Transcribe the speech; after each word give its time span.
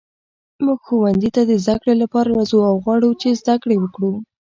موږ 0.65 0.79
ښوونځي 0.87 1.29
ته 1.35 1.41
د 1.49 1.51
زده 1.63 1.75
کړې 1.81 1.93
لپاره 2.03 2.29
راځو 2.37 2.59
او 2.69 2.75
غواړو 2.83 3.09
چې 3.21 3.37
زده 3.41 3.55
کړې 3.63 3.75
وکړو. 3.79 4.11